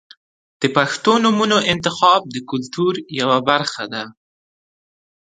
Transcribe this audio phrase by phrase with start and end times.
[0.61, 4.03] •د پښتو نومونو انتخاب د کلتور یوه برخه ده.